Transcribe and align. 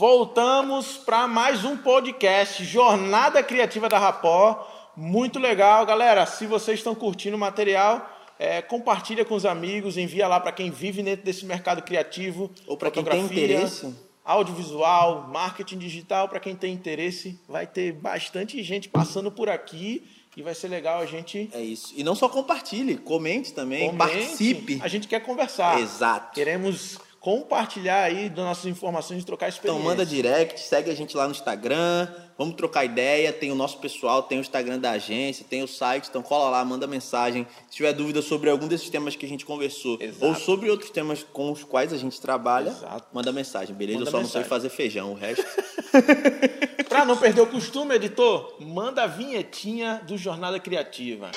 Voltamos 0.00 0.96
para 0.96 1.28
mais 1.28 1.62
um 1.62 1.76
podcast, 1.76 2.64
Jornada 2.64 3.42
Criativa 3.42 3.86
da 3.86 3.98
Rapó. 3.98 4.66
Muito 4.96 5.38
legal, 5.38 5.84
galera. 5.84 6.24
Se 6.24 6.46
vocês 6.46 6.78
estão 6.78 6.94
curtindo 6.94 7.36
o 7.36 7.38
material, 7.38 8.10
é, 8.38 8.62
compartilha 8.62 9.26
com 9.26 9.34
os 9.34 9.44
amigos, 9.44 9.98
envia 9.98 10.26
lá 10.26 10.40
para 10.40 10.52
quem 10.52 10.70
vive 10.70 11.02
dentro 11.02 11.22
desse 11.22 11.44
mercado 11.44 11.82
criativo. 11.82 12.50
Ou 12.66 12.78
para 12.78 12.90
quem 12.90 13.04
tem 13.04 13.20
interesse. 13.20 13.94
Audiovisual, 14.24 15.28
marketing 15.28 15.76
digital, 15.76 16.30
para 16.30 16.40
quem 16.40 16.56
tem 16.56 16.72
interesse. 16.72 17.38
Vai 17.46 17.66
ter 17.66 17.92
bastante 17.92 18.62
gente 18.62 18.88
passando 18.88 19.30
por 19.30 19.50
aqui 19.50 20.08
e 20.34 20.40
vai 20.40 20.54
ser 20.54 20.68
legal 20.68 21.00
a 21.00 21.04
gente. 21.04 21.50
É 21.52 21.60
isso. 21.60 21.92
E 21.94 22.02
não 22.02 22.14
só 22.14 22.26
compartilhe, 22.26 22.96
comente 22.96 23.52
também, 23.52 23.90
comente. 23.90 23.98
participe. 23.98 24.80
A 24.82 24.88
gente 24.88 25.06
quer 25.06 25.20
conversar. 25.20 25.78
Exato. 25.78 26.32
Queremos 26.32 26.98
compartilhar 27.20 28.02
aí 28.02 28.30
das 28.30 28.44
nossas 28.44 28.64
informações, 28.64 29.22
trocar 29.24 29.48
experiência. 29.48 29.78
Então 29.78 29.90
manda 29.90 30.06
direct, 30.06 30.58
segue 30.58 30.90
a 30.90 30.94
gente 30.94 31.14
lá 31.14 31.26
no 31.26 31.32
Instagram, 31.32 32.08
vamos 32.38 32.54
trocar 32.54 32.86
ideia, 32.86 33.30
tem 33.30 33.52
o 33.52 33.54
nosso 33.54 33.78
pessoal, 33.78 34.22
tem 34.22 34.38
o 34.38 34.40
Instagram 34.40 34.78
da 34.78 34.92
agência, 34.92 35.44
tem 35.48 35.62
o 35.62 35.68
site, 35.68 36.08
então 36.08 36.22
cola 36.22 36.48
lá, 36.48 36.64
manda 36.64 36.86
mensagem. 36.86 37.46
Se 37.68 37.76
tiver 37.76 37.92
dúvida 37.92 38.22
sobre 38.22 38.48
algum 38.48 38.66
desses 38.66 38.88
temas 38.88 39.14
que 39.14 39.26
a 39.26 39.28
gente 39.28 39.44
conversou, 39.44 39.98
Exato. 40.00 40.24
ou 40.24 40.34
sobre 40.34 40.70
outros 40.70 40.90
temas 40.90 41.22
com 41.22 41.52
os 41.52 41.62
quais 41.62 41.92
a 41.92 41.98
gente 41.98 42.18
trabalha, 42.18 42.70
Exato. 42.70 43.06
manda 43.12 43.30
mensagem, 43.30 43.74
beleza? 43.76 43.98
Manda 43.98 44.08
Eu 44.08 44.12
só 44.12 44.18
mensagem. 44.18 44.40
não 44.40 44.44
sei 44.44 44.48
fazer 44.48 44.68
feijão, 44.70 45.12
o 45.12 45.14
resto... 45.14 45.44
Para 46.88 47.04
não 47.04 47.16
perder 47.16 47.42
o 47.42 47.46
costume, 47.46 47.94
editor, 47.94 48.56
manda 48.58 49.04
a 49.04 49.06
vinhetinha 49.06 50.02
do 50.04 50.18
Jornada 50.18 50.58
Criativa. 50.58 51.30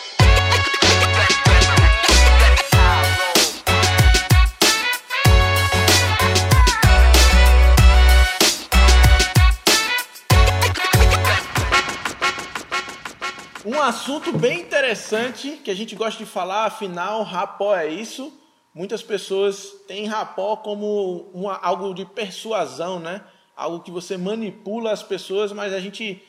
Um 13.84 13.88
assunto 13.88 14.32
bem 14.32 14.62
interessante 14.62 15.60
que 15.62 15.70
a 15.70 15.76
gente 15.76 15.94
gosta 15.94 16.18
de 16.18 16.26
falar, 16.26 16.68
afinal, 16.68 17.22
rapó 17.22 17.76
é 17.76 17.86
isso. 17.86 18.32
Muitas 18.74 19.04
pessoas 19.04 19.74
têm 19.86 20.08
rapó 20.08 20.56
como 20.56 21.30
uma, 21.34 21.58
algo 21.58 21.94
de 21.94 22.06
persuasão, 22.06 22.98
né? 22.98 23.22
Algo 23.54 23.82
que 23.82 23.92
você 23.92 24.16
manipula 24.16 24.94
as 24.94 25.04
pessoas, 25.04 25.52
mas 25.52 25.74
a 25.74 25.82
gente 25.82 26.24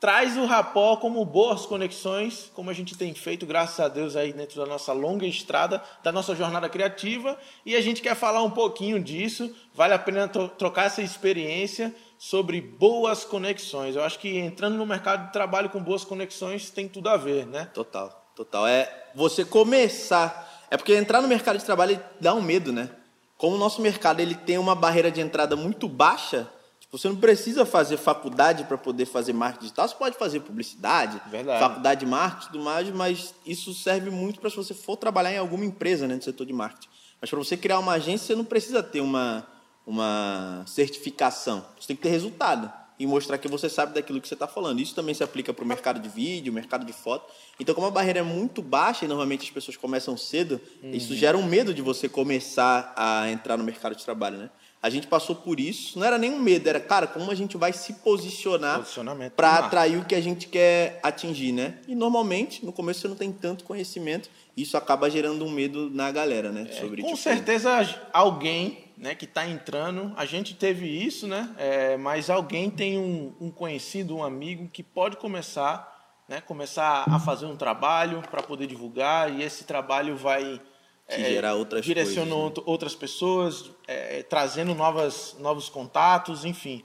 traz 0.00 0.36
o 0.36 0.46
rapó 0.46 0.96
como 0.96 1.24
boas 1.24 1.66
conexões, 1.66 2.50
como 2.54 2.70
a 2.70 2.72
gente 2.72 2.96
tem 2.96 3.12
feito, 3.14 3.44
graças 3.44 3.80
a 3.80 3.88
Deus, 3.88 4.14
aí 4.14 4.32
dentro 4.32 4.60
da 4.60 4.66
nossa 4.66 4.92
longa 4.92 5.26
estrada, 5.26 5.82
da 6.02 6.12
nossa 6.12 6.34
jornada 6.34 6.68
criativa. 6.68 7.36
E 7.66 7.74
a 7.74 7.80
gente 7.80 8.00
quer 8.00 8.14
falar 8.14 8.42
um 8.42 8.50
pouquinho 8.50 9.02
disso. 9.02 9.54
Vale 9.74 9.94
a 9.94 9.98
pena 9.98 10.28
trocar 10.28 10.86
essa 10.86 11.02
experiência 11.02 11.94
sobre 12.16 12.60
boas 12.60 13.24
conexões. 13.24 13.96
Eu 13.96 14.02
acho 14.02 14.18
que 14.18 14.38
entrando 14.38 14.76
no 14.76 14.86
mercado 14.86 15.26
de 15.26 15.32
trabalho 15.32 15.70
com 15.70 15.82
boas 15.82 16.04
conexões 16.04 16.70
tem 16.70 16.88
tudo 16.88 17.08
a 17.08 17.16
ver, 17.16 17.46
né? 17.46 17.66
Total, 17.74 18.08
total. 18.34 18.66
É 18.66 19.10
você 19.14 19.44
começar. 19.44 20.66
É 20.70 20.76
porque 20.76 20.94
entrar 20.94 21.20
no 21.20 21.28
mercado 21.28 21.58
de 21.58 21.64
trabalho 21.64 22.00
dá 22.20 22.34
um 22.34 22.42
medo, 22.42 22.72
né? 22.72 22.90
Como 23.36 23.54
o 23.54 23.58
nosso 23.58 23.80
mercado 23.80 24.20
ele 24.20 24.34
tem 24.34 24.58
uma 24.58 24.74
barreira 24.74 25.10
de 25.10 25.20
entrada 25.20 25.54
muito 25.54 25.88
baixa, 25.88 26.50
você 26.90 27.08
não 27.08 27.16
precisa 27.16 27.66
fazer 27.66 27.96
faculdade 27.96 28.64
para 28.64 28.78
poder 28.78 29.06
fazer 29.06 29.32
marketing 29.32 29.64
digital. 29.64 29.88
Você 29.88 29.94
pode 29.94 30.16
fazer 30.16 30.40
publicidade, 30.40 31.20
Verdade. 31.30 31.60
faculdade 31.60 32.00
de 32.00 32.06
marketing 32.06 32.46
e 32.46 32.52
tudo 32.52 32.64
mais, 32.64 32.88
mas 32.90 33.34
isso 33.44 33.74
serve 33.74 34.10
muito 34.10 34.40
para 34.40 34.48
se 34.48 34.56
você 34.56 34.72
for 34.72 34.96
trabalhar 34.96 35.32
em 35.32 35.38
alguma 35.38 35.64
empresa 35.64 36.08
né, 36.08 36.14
no 36.14 36.22
setor 36.22 36.46
de 36.46 36.52
marketing. 36.52 36.88
Mas 37.20 37.28
para 37.28 37.38
você 37.38 37.56
criar 37.56 37.78
uma 37.78 37.92
agência, 37.92 38.28
você 38.28 38.34
não 38.34 38.44
precisa 38.44 38.82
ter 38.82 39.00
uma 39.00 39.46
uma 39.88 40.64
certificação. 40.66 41.64
Você 41.80 41.88
tem 41.88 41.96
que 41.96 42.02
ter 42.02 42.10
resultado 42.10 42.70
e 42.98 43.06
mostrar 43.06 43.38
que 43.38 43.48
você 43.48 43.70
sabe 43.70 43.94
daquilo 43.94 44.20
que 44.20 44.28
você 44.28 44.34
está 44.34 44.46
falando. 44.46 44.80
Isso 44.80 44.94
também 44.94 45.14
se 45.14 45.24
aplica 45.24 45.54
para 45.54 45.64
o 45.64 45.66
mercado 45.66 45.98
de 45.98 46.10
vídeo, 46.10 46.52
mercado 46.52 46.84
de 46.84 46.92
foto. 46.92 47.32
Então, 47.58 47.74
como 47.74 47.86
a 47.86 47.90
barreira 47.90 48.18
é 48.18 48.22
muito 48.22 48.60
baixa 48.60 49.06
e 49.06 49.08
normalmente 49.08 49.44
as 49.44 49.50
pessoas 49.50 49.78
começam 49.78 50.14
cedo, 50.14 50.60
uhum. 50.82 50.90
isso 50.90 51.14
gera 51.16 51.38
um 51.38 51.42
medo 51.42 51.72
de 51.72 51.80
você 51.80 52.06
começar 52.06 52.92
a 52.94 53.30
entrar 53.30 53.56
no 53.56 53.64
mercado 53.64 53.96
de 53.96 54.04
trabalho, 54.04 54.36
né? 54.36 54.50
A 54.80 54.88
gente 54.88 55.08
passou 55.08 55.34
por 55.34 55.58
isso, 55.58 55.98
não 55.98 56.06
era 56.06 56.16
nem 56.16 56.30
um 56.30 56.38
medo, 56.38 56.68
era, 56.68 56.78
cara, 56.78 57.08
como 57.08 57.30
a 57.32 57.34
gente 57.34 57.56
vai 57.56 57.72
se 57.72 57.94
posicionar 57.94 58.86
para 59.34 59.58
atrair 59.58 59.98
o 59.98 60.04
que 60.04 60.14
a 60.14 60.20
gente 60.20 60.46
quer 60.46 61.00
atingir, 61.02 61.50
né? 61.50 61.78
E 61.88 61.96
normalmente, 61.96 62.64
no 62.64 62.72
começo 62.72 63.00
você 63.00 63.08
não 63.08 63.16
tem 63.16 63.32
tanto 63.32 63.64
conhecimento, 63.64 64.30
isso 64.56 64.76
acaba 64.76 65.10
gerando 65.10 65.44
um 65.44 65.50
medo 65.50 65.90
na 65.90 66.12
galera, 66.12 66.52
né? 66.52 66.68
É, 66.70 66.72
sobre, 66.74 67.02
com 67.02 67.08
tipo, 67.08 67.20
certeza 67.20 67.70
alguém 68.12 68.88
né, 68.96 69.14
que 69.14 69.24
está 69.24 69.48
entrando. 69.48 70.12
A 70.16 70.24
gente 70.24 70.54
teve 70.54 70.86
isso, 70.86 71.26
né? 71.26 71.48
É, 71.56 71.96
mas 71.96 72.30
alguém 72.30 72.70
tem 72.70 72.98
um, 72.98 73.32
um, 73.40 73.50
conhecido, 73.50 74.16
um 74.16 74.24
amigo 74.24 74.68
que 74.68 74.82
pode 74.82 75.16
começar, 75.16 76.22
né, 76.28 76.40
começar 76.40 77.04
a 77.08 77.18
fazer 77.18 77.46
um 77.46 77.56
trabalho 77.56 78.22
para 78.30 78.42
poder 78.42 78.66
divulgar 78.66 79.32
e 79.32 79.42
esse 79.42 79.64
trabalho 79.64 80.16
vai 80.16 80.60
é, 81.08 81.30
gerar 81.30 81.54
outras 81.54 81.84
direcionando 81.84 82.36
coisas, 82.36 82.56
né? 82.58 82.62
outras 82.66 82.94
pessoas, 82.94 83.70
é, 83.86 84.22
trazendo 84.22 84.74
novas, 84.74 85.34
novos 85.40 85.68
contatos, 85.68 86.44
enfim. 86.44 86.84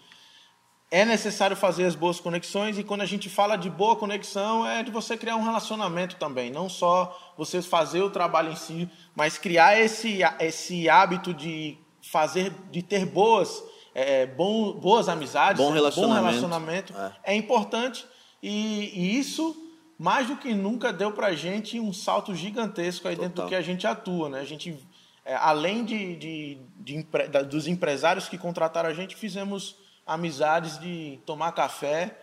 É 0.89 1.03
necessário 1.03 1.56
fazer 1.56 1.85
as 1.85 1.95
boas 1.95 2.19
conexões 2.19 2.78
e 2.78 2.83
quando 2.83 3.01
a 3.01 3.06
gente 3.06 3.28
fala 3.28 3.56
de 3.56 3.69
boa 3.69 3.95
conexão 3.95 4.66
é 4.66 4.83
de 4.83 4.91
você 4.91 5.17
criar 5.17 5.35
um 5.35 5.44
relacionamento 5.44 6.17
também, 6.17 6.51
não 6.51 6.69
só 6.69 7.33
você 7.35 7.62
fazer 7.63 8.01
o 8.03 8.12
trabalho 8.12 8.51
em 8.51 8.56
si, 8.56 8.88
mas 9.16 9.38
criar 9.38 9.79
esse, 9.79 10.19
esse 10.39 10.88
hábito 10.88 11.33
de 11.33 11.79
fazer, 12.01 12.53
de 12.69 12.83
ter 12.83 13.07
boas, 13.07 13.63
é, 13.95 14.28
bom, 14.28 14.73
boas 14.73 15.09
amizades, 15.09 15.63
bom 15.63 15.72
relacionamento, 15.72 16.19
bom 16.19 16.25
relacionamento 16.28 16.94
é. 16.95 17.33
é. 17.33 17.35
importante 17.35 18.06
e, 18.41 18.91
e, 18.94 19.17
isso 19.17 19.62
mais 20.03 20.27
do 20.27 20.35
que 20.35 20.53
nunca 20.53 20.91
deu 20.91 21.13
para 21.13 21.33
gente 21.33 21.79
um 21.79 21.93
salto 21.93 22.35
gigantesco 22.35 23.07
aí 23.07 23.15
Total. 23.15 23.29
dentro 23.29 23.43
do 23.43 23.47
que 23.47 23.55
a 23.55 23.61
gente 23.61 23.87
atua, 23.87 24.27
né? 24.27 24.41
A 24.41 24.43
gente, 24.43 24.77
é, 25.23 25.33
além 25.33 25.85
de, 25.85 26.17
de, 26.17 26.57
de, 26.75 27.03
de, 27.03 27.43
dos 27.45 27.67
empresários 27.67 28.27
que 28.27 28.37
contrataram 28.37 28.89
a 28.89 28.93
gente, 28.93 29.15
fizemos 29.15 29.77
amizades 30.05 30.77
de 30.77 31.21
tomar 31.25 31.53
café, 31.53 32.19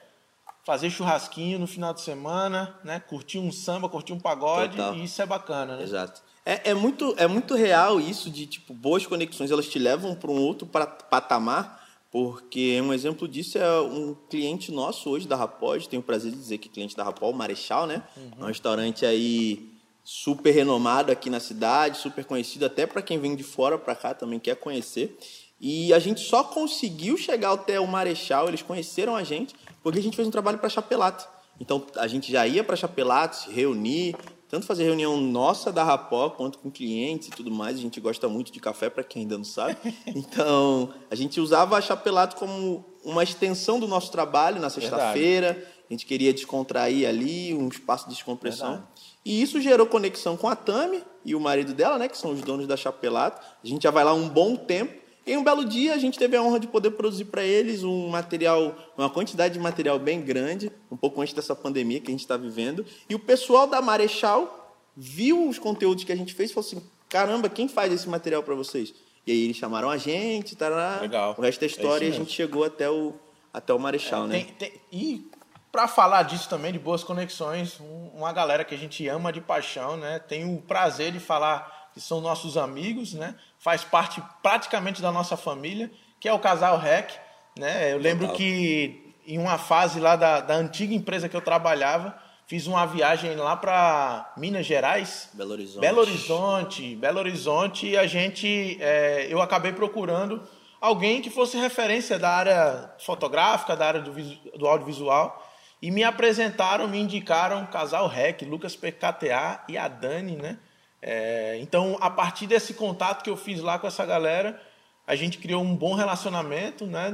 fazer 0.62 0.91
churrasquinho 0.91 1.58
no 1.58 1.66
final 1.66 1.94
de 1.94 2.02
semana, 2.02 2.78
né? 2.84 3.00
Curtir 3.00 3.38
um 3.38 3.50
samba, 3.50 3.88
curtir 3.88 4.12
um 4.12 4.20
pagode, 4.20 4.76
Total. 4.76 4.94
e 4.97 5.04
isso 5.04 5.22
é 5.22 5.24
bacana, 5.24 5.78
né? 5.78 5.82
Exato. 5.82 6.20
É, 6.44 6.72
é, 6.72 6.74
muito, 6.74 7.14
é 7.16 7.26
muito 7.26 7.54
real 7.54 7.98
isso 7.98 8.28
de, 8.28 8.44
tipo, 8.44 8.74
boas 8.74 9.06
conexões, 9.06 9.50
elas 9.50 9.70
te 9.70 9.78
levam 9.78 10.14
para 10.14 10.30
um 10.30 10.38
outro 10.38 10.66
patamar, 10.66 11.79
porque 12.10 12.81
um 12.81 12.93
exemplo 12.93 13.28
disso 13.28 13.56
é 13.56 13.81
um 13.81 14.16
cliente 14.28 14.72
nosso 14.72 15.09
hoje 15.09 15.28
da 15.28 15.37
Rapod, 15.37 15.88
tenho 15.88 16.00
o 16.00 16.04
prazer 16.04 16.32
de 16.32 16.38
dizer 16.38 16.59
que 16.59 16.69
é 16.69 16.72
cliente 16.72 16.97
da 16.97 17.04
Rapol, 17.04 17.32
Marechal, 17.32 17.87
né? 17.87 18.03
Uhum. 18.16 18.44
Um 18.44 18.47
restaurante 18.47 19.06
aí 19.06 19.71
super 20.03 20.50
renomado 20.50 21.12
aqui 21.12 21.31
na 21.31 21.38
cidade, 21.38 21.98
super 21.98 22.25
conhecido 22.25 22.66
até 22.66 22.84
para 22.87 23.00
quem 23.00 23.19
vem 23.19 23.37
de 23.37 23.44
fora 23.44 23.78
para 23.78 23.94
cá 23.94 24.12
também 24.12 24.41
quer 24.41 24.56
conhecer. 24.56 25.16
E 25.60 25.93
a 25.93 25.98
gente 25.98 26.21
só 26.21 26.43
conseguiu 26.43 27.16
chegar 27.16 27.53
até 27.53 27.78
o 27.78 27.87
Marechal, 27.87 28.48
eles 28.48 28.62
conheceram 28.62 29.15
a 29.15 29.22
gente, 29.22 29.54
porque 29.82 29.98
a 29.98 30.03
gente 30.03 30.16
fez 30.16 30.27
um 30.27 30.31
trabalho 30.31 30.59
para 30.59 30.69
Chapelato. 30.69 31.28
Então 31.60 31.87
a 31.97 32.09
gente 32.09 32.32
já 32.32 32.47
ia 32.47 32.65
para 32.65 32.75
Chapelato, 32.75 33.37
se 33.37 33.50
reunir, 33.53 34.16
tanto 34.50 34.66
fazer 34.66 34.83
reunião 34.83 35.16
nossa 35.16 35.71
da 35.72 35.84
Rapó 35.84 36.28
quanto 36.31 36.59
com 36.59 36.71
clientes 36.71 37.28
e 37.28 37.31
tudo 37.31 37.53
mais. 37.53 37.78
A 37.78 37.81
gente 37.81 38.00
gosta 38.00 38.28
muito 38.28 38.50
de 38.50 38.59
café, 38.59 38.91
para 38.91 39.05
quem 39.05 39.22
ainda 39.22 39.38
não 39.38 39.44
sabe. 39.44 39.77
Então, 40.06 40.93
a 41.11 41.15
gente 41.15 41.41
usava 41.41 41.77
a 41.77 41.81
Chapelato 41.81 42.34
como 42.34 42.84
uma 43.05 43.22
extensão 43.22 43.78
do 43.78 43.87
nosso 43.87 44.10
trabalho 44.10 44.60
na 44.60 44.69
sexta-feira. 44.69 45.66
A 45.89 45.93
gente 45.93 46.05
queria 46.05 46.33
descontrair 46.33 47.09
ali, 47.09 47.55
um 47.55 47.69
espaço 47.69 48.09
de 48.09 48.15
descompressão. 48.15 48.71
Verdade. 48.71 48.89
E 49.25 49.41
isso 49.41 49.60
gerou 49.60 49.87
conexão 49.87 50.37
com 50.37 50.49
a 50.49 50.56
Tami 50.56 51.03
e 51.25 51.34
o 51.34 51.41
marido 51.41 51.72
dela, 51.72 51.99
né, 51.99 52.09
que 52.09 52.19
são 52.19 52.33
os 52.33 52.41
donos 52.41 52.66
da 52.66 52.77
Chapelato. 52.77 53.41
A 53.62 53.66
gente 53.66 53.83
já 53.83 53.91
vai 53.91 54.03
lá 54.03 54.12
um 54.12 54.28
bom 54.28 54.56
tempo. 54.56 55.00
E 55.26 55.36
um 55.36 55.44
belo 55.44 55.64
dia 55.64 55.94
a 55.94 55.98
gente 55.98 56.19
teve 56.19 56.36
a 56.36 56.42
honra 56.42 56.58
de 56.58 56.66
poder 56.66 56.91
produzir 56.92 57.26
para 57.26 57.42
eles 57.44 57.84
um 57.84 58.08
material, 58.08 58.74
uma 58.97 59.10
quantidade 59.10 59.54
de 59.54 59.60
material 59.60 59.98
bem 59.98 60.21
grande, 60.21 60.72
um 60.91 60.97
pouco 60.97 61.21
antes 61.21 61.34
dessa 61.34 61.54
pandemia 61.54 62.00
que 62.00 62.09
a 62.09 62.10
gente 62.10 62.21
está 62.21 62.36
vivendo. 62.36 62.84
E 63.09 63.15
o 63.15 63.18
pessoal 63.18 63.66
da 63.66 63.80
Marechal 63.80 64.77
viu 64.97 65.48
os 65.48 65.59
conteúdos 65.59 66.04
que 66.04 66.12
a 66.12 66.16
gente 66.16 66.34
fez 66.34 66.50
e 66.50 66.54
falou 66.54 66.66
assim: 66.66 66.83
caramba, 67.09 67.48
quem 67.48 67.68
faz 67.68 67.92
esse 67.92 68.09
material 68.09 68.42
para 68.42 68.54
vocês? 68.54 68.95
E 69.27 69.33
aí 69.33 69.45
eles 69.45 69.56
chamaram 69.56 69.91
a 69.91 69.97
gente, 69.97 70.56
tará, 70.56 70.98
Legal. 71.00 71.34
o 71.36 71.42
resto 71.42 71.60
da 71.60 71.66
é 71.66 71.68
história 71.68 72.04
é 72.06 72.09
e 72.09 72.12
a 72.12 72.15
gente 72.15 72.33
chegou 72.33 72.65
até 72.65 72.91
o, 72.91 73.15
até 73.53 73.72
o 73.72 73.78
Marechal, 73.78 74.24
é, 74.24 74.27
né? 74.27 74.47
Tem, 74.59 74.71
tem, 74.71 74.80
e 74.91 75.30
para 75.71 75.86
falar 75.86 76.24
disso 76.24 76.48
também, 76.48 76.72
de 76.72 76.78
boas 76.78 77.04
conexões, 77.04 77.78
uma 78.15 78.33
galera 78.33 78.65
que 78.65 78.74
a 78.74 78.78
gente 78.78 79.06
ama 79.06 79.33
de 79.33 79.41
paixão, 79.41 79.97
né? 79.97 80.18
Tem 80.18 80.53
o 80.53 80.60
prazer 80.60 81.12
de 81.12 81.21
falar 81.21 81.79
que 81.92 82.01
são 82.01 82.21
nossos 82.21 82.57
amigos, 82.57 83.15
né? 83.15 83.34
Faz 83.59 83.84
parte 83.84 84.22
praticamente 84.42 85.03
da 85.03 85.10
nossa 85.10 85.37
família, 85.37 85.91
que 86.19 86.28
é 86.28 86.33
o 86.33 86.39
casal 86.39 86.78
REC, 86.78 87.13
né? 87.59 87.92
Eu 87.92 87.98
lembro 87.98 88.33
que 88.33 89.15
em 89.27 89.39
uma 89.39 89.59
fase 89.59 90.01
lá 90.01 90.16
da, 90.16 90.41
da 90.41 90.54
antiga 90.54 90.95
empresa 90.95 91.28
que 91.28 91.37
eu 91.37 91.41
trabalhava, 91.41 92.16
fiz 92.47 92.66
uma 92.66 92.84
viagem 92.87 93.37
lá 93.37 93.57
para 93.57 94.33
Minas 94.37 94.66
Gerais, 94.66 95.31
Belo 95.34 95.53
Horizonte, 95.53 95.81
Belo 95.81 96.01
Horizonte, 96.01 96.97
Belo 96.97 97.19
Horizonte, 97.19 97.87
e 97.87 97.97
a 97.97 98.07
gente, 98.07 98.77
é, 98.81 99.27
eu 99.31 99.41
acabei 99.41 99.72
procurando 99.72 100.43
alguém 100.81 101.21
que 101.21 101.31
fosse 101.31 101.57
referência 101.57 102.19
da 102.19 102.31
área 102.31 102.91
fotográfica, 102.98 103.77
da 103.77 103.86
área 103.86 104.01
do, 104.01 104.13
do 104.59 104.66
audiovisual. 104.66 105.47
E 105.83 105.91
me 105.91 106.03
apresentaram, 106.04 106.89
me 106.89 106.98
indicaram 106.98 107.63
o 107.63 107.69
casal 107.69 108.07
REC, 108.07 108.43
Lucas 108.43 108.77
PKTA 108.77 109.65
e 109.69 109.78
a 109.78 109.89
Dani, 109.89 110.36
né? 110.36 110.59
É, 111.02 111.58
então, 111.60 111.97
a 112.00 112.10
partir 112.10 112.47
desse 112.47 112.74
contato 112.74 113.22
que 113.22 113.30
eu 113.30 113.36
fiz 113.36 113.60
lá 113.60 113.78
com 113.78 113.86
essa 113.86 114.04
galera, 114.04 114.60
a 115.06 115.16
gente 115.16 115.38
criou 115.38 115.62
um 115.62 115.74
bom 115.74 115.94
relacionamento, 115.94 116.86
né? 116.86 117.10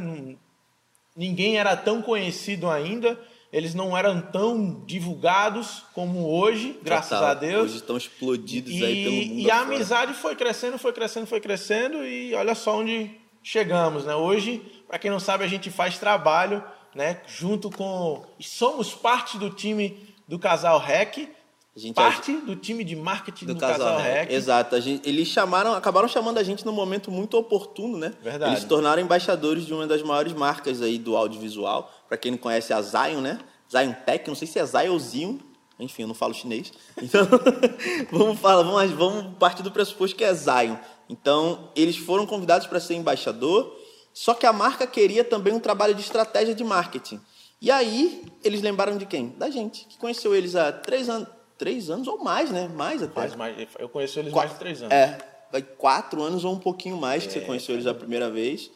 Ninguém 1.16 1.58
era 1.58 1.76
tão 1.76 2.02
conhecido 2.02 2.68
ainda, 2.68 3.18
eles 3.52 3.74
não 3.74 3.96
eram 3.96 4.20
tão 4.20 4.84
divulgados 4.84 5.84
como 5.94 6.28
hoje, 6.28 6.78
graças 6.82 7.10
Total. 7.10 7.28
a 7.28 7.34
Deus. 7.34 7.64
Hoje 7.70 7.76
estão 7.76 7.96
explodidos 7.96 8.72
e, 8.72 8.84
aí 8.84 9.04
pelo 9.04 9.16
mundo. 9.16 9.40
E 9.40 9.50
a 9.50 9.60
amizade 9.60 10.14
foi 10.14 10.34
crescendo, 10.34 10.78
foi 10.78 10.92
crescendo, 10.92 11.26
foi 11.26 11.40
crescendo 11.40 12.04
e 12.04 12.34
olha 12.34 12.54
só 12.54 12.78
onde 12.78 13.10
chegamos, 13.42 14.04
né? 14.04 14.14
Hoje, 14.14 14.60
para 14.88 14.98
quem 14.98 15.10
não 15.10 15.20
sabe, 15.20 15.44
a 15.44 15.48
gente 15.48 15.70
faz 15.70 15.96
trabalho, 15.96 16.62
né? 16.94 17.22
Junto 17.26 17.70
com 17.70 18.26
somos 18.40 18.92
parte 18.92 19.38
do 19.38 19.48
time 19.48 20.14
do 20.26 20.38
Casal 20.38 20.78
Rec, 20.78 21.28
gente 21.76 21.94
parte 21.94 22.32
do 22.38 22.56
time 22.56 22.82
de 22.82 22.96
marketing 22.96 23.46
do, 23.46 23.56
Casal, 23.56 23.98
Rec. 23.98 24.30
Exato. 24.32 24.80
Gente- 24.80 25.06
eles 25.08 25.28
chamaram, 25.28 25.74
acabaram 25.74 26.08
chamando 26.08 26.38
a 26.38 26.42
gente 26.42 26.64
num 26.64 26.72
momento 26.72 27.10
muito 27.10 27.36
oportuno, 27.36 27.98
né? 27.98 28.14
Verdade. 28.22 28.52
Eles 28.52 28.60
se 28.62 28.66
tornaram 28.66 29.02
embaixadores 29.02 29.66
de 29.66 29.74
uma 29.74 29.86
das 29.86 30.02
maiores 30.02 30.32
marcas 30.32 30.80
aí 30.80 30.98
do 30.98 31.16
audiovisual. 31.16 31.90
Para 32.08 32.16
quem 32.16 32.30
não 32.32 32.38
conhece, 32.38 32.72
a 32.72 32.80
Zion, 32.80 33.20
né? 33.20 33.38
Zion 33.70 33.92
Tech, 34.04 34.26
não 34.28 34.34
sei 34.34 34.48
se 34.48 34.58
é 34.58 34.64
Zion 34.64 34.92
ou 34.92 34.98
Zion. 34.98 35.36
Enfim, 35.78 36.02
eu 36.02 36.08
não 36.08 36.14
falo 36.14 36.32
chinês. 36.32 36.72
Então, 37.02 37.26
vamos 38.10 38.38
falar, 38.40 38.62
vamos, 38.62 38.90
vamos 38.92 39.36
partir 39.38 39.62
do 39.62 39.70
pressuposto 39.70 40.16
que 40.16 40.24
é 40.24 40.32
Zion. 40.32 40.76
Então, 41.08 41.70
eles 41.76 41.96
foram 41.96 42.24
convidados 42.26 42.66
para 42.66 42.80
ser 42.80 42.94
embaixador, 42.94 43.76
só 44.14 44.32
que 44.34 44.46
a 44.46 44.52
marca 44.52 44.86
queria 44.86 45.22
também 45.22 45.52
um 45.52 45.60
trabalho 45.60 45.94
de 45.94 46.00
estratégia 46.00 46.54
de 46.54 46.64
marketing. 46.64 47.20
E 47.60 47.70
aí, 47.70 48.24
eles 48.42 48.60
lembraram 48.62 48.96
de 48.96 49.06
quem? 49.06 49.28
Da 49.38 49.50
gente, 49.50 49.84
que 49.86 49.98
conheceu 49.98 50.34
eles 50.34 50.56
há 50.56 50.72
três 50.72 51.08
anos, 51.08 51.28
três 51.58 51.90
anos 51.90 52.06
ou 52.06 52.22
mais, 52.22 52.50
né? 52.50 52.68
Mais 52.68 53.02
até. 53.02 53.14
Faz 53.14 53.34
mais, 53.34 53.56
eu 53.78 53.88
conheço 53.88 54.18
eles 54.18 54.32
mais 54.32 54.50
de 54.52 54.58
três 54.58 54.80
anos. 54.82 54.92
É, 54.92 55.18
vai 55.50 55.62
quatro 55.62 56.22
anos 56.22 56.44
ou 56.44 56.52
um 56.52 56.58
pouquinho 56.58 56.96
mais 56.96 57.26
que 57.26 57.32
você 57.32 57.38
É, 57.38 57.42
conheceu 57.42 57.74
eles 57.74 57.86
a 57.86 57.94
primeira 57.94 58.30
vez. 58.30 58.70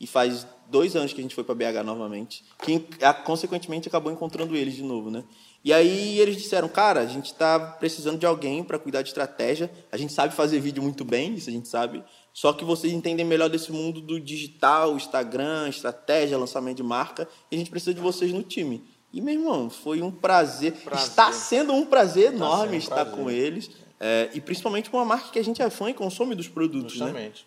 E 0.00 0.06
faz 0.06 0.46
dois 0.68 0.96
anos 0.96 1.12
que 1.12 1.20
a 1.20 1.22
gente 1.22 1.34
foi 1.34 1.44
para 1.44 1.54
BH 1.54 1.84
novamente. 1.84 2.44
Que, 2.62 2.84
consequentemente, 3.24 3.88
acabou 3.88 4.12
encontrando 4.12 4.56
eles 4.56 4.74
de 4.74 4.82
novo, 4.82 5.10
né? 5.10 5.24
E 5.64 5.72
aí 5.72 6.18
eles 6.20 6.36
disseram, 6.36 6.68
cara, 6.68 7.00
a 7.00 7.06
gente 7.06 7.26
está 7.26 7.58
precisando 7.58 8.18
de 8.18 8.26
alguém 8.26 8.62
para 8.62 8.78
cuidar 8.78 9.00
de 9.00 9.08
estratégia. 9.08 9.70
A 9.90 9.96
gente 9.96 10.12
sabe 10.12 10.34
fazer 10.34 10.60
vídeo 10.60 10.82
muito 10.82 11.04
bem, 11.04 11.34
isso 11.34 11.48
a 11.48 11.52
gente 11.52 11.68
sabe. 11.68 12.04
Só 12.34 12.52
que 12.52 12.64
vocês 12.64 12.92
entendem 12.92 13.24
melhor 13.24 13.48
desse 13.48 13.72
mundo 13.72 14.00
do 14.00 14.20
digital, 14.20 14.94
Instagram, 14.96 15.68
estratégia, 15.68 16.36
lançamento 16.36 16.76
de 16.78 16.82
marca. 16.82 17.26
E 17.50 17.54
a 17.54 17.58
gente 17.58 17.70
precisa 17.70 17.94
de 17.94 18.00
vocês 18.00 18.30
no 18.32 18.42
time. 18.42 18.84
E, 19.14 19.20
meu 19.20 19.34
irmão, 19.34 19.70
foi 19.70 20.02
um 20.02 20.10
prazer. 20.10 20.72
Prazer. 20.72 21.06
Está 21.08 21.32
sendo 21.32 21.72
um 21.72 21.86
prazer 21.86 22.34
enorme 22.34 22.76
estar 22.78 22.96
prazer. 22.96 23.14
com 23.14 23.30
eles. 23.30 23.70
É, 24.00 24.28
e 24.34 24.40
principalmente 24.40 24.90
com 24.90 24.96
uma 24.96 25.04
marca 25.04 25.30
que 25.30 25.38
a 25.38 25.44
gente 25.44 25.62
é 25.62 25.70
fã 25.70 25.88
e 25.88 25.94
consome 25.94 26.34
dos 26.34 26.48
produtos, 26.48 26.98
né? 26.98 27.06
Justamente. 27.06 27.46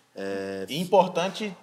E 0.66 0.78
importante 0.80 1.54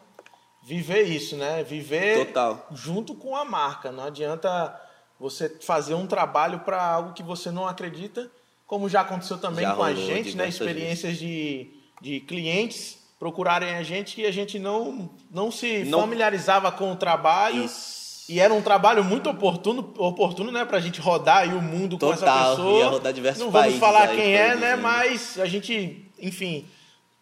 viver 0.63 1.03
isso, 1.03 1.35
né? 1.35 1.63
Viver 1.63 2.27
Total. 2.27 2.67
junto 2.71 3.15
com 3.15 3.35
a 3.35 3.43
marca. 3.43 3.91
Não 3.91 4.03
adianta 4.03 4.79
você 5.19 5.49
fazer 5.49 5.95
um 5.95 6.05
trabalho 6.05 6.59
para 6.59 6.85
algo 6.85 7.13
que 7.13 7.23
você 7.23 7.49
não 7.49 7.67
acredita, 7.67 8.29
como 8.67 8.87
já 8.87 9.01
aconteceu 9.01 9.39
também 9.39 9.65
Já 9.65 9.73
com 9.73 9.83
a 9.83 9.93
gente, 9.95 10.37
né? 10.37 10.47
Experiências 10.47 11.17
de, 11.17 11.67
de 11.99 12.19
clientes 12.19 12.99
procurarem 13.17 13.73
a 13.75 13.81
gente 13.81 14.21
e 14.21 14.25
a 14.27 14.31
gente 14.31 14.59
não, 14.59 15.09
não 15.31 15.49
se 15.49 15.83
Não- 15.85 16.01
familiarizava 16.01 16.71
com 16.71 16.91
o 16.91 16.95
trabalho. 16.95 17.63
Isso. 17.65 18.04
E 18.27 18.39
era 18.39 18.53
um 18.53 18.61
trabalho 18.61 19.03
muito 19.03 19.29
oportuno, 19.29 19.93
oportuno, 19.97 20.51
né, 20.51 20.65
pra 20.65 20.79
gente 20.79 20.99
rodar 20.99 21.37
aí 21.43 21.53
o 21.53 21.61
mundo 21.61 21.97
com 21.99 22.11
essa 22.11 22.25
Total, 22.25 22.55
pessoa. 22.55 22.79
ia 22.79 22.87
rodar 22.87 23.13
diversos 23.13 23.43
Não 23.43 23.51
vamos 23.51 23.75
falar 23.75 24.07
quem 24.07 24.33
é, 24.35 24.55
né, 24.55 24.75
produzindo. 24.77 24.81
mas 24.81 25.39
a 25.39 25.45
gente, 25.45 26.09
enfim, 26.19 26.65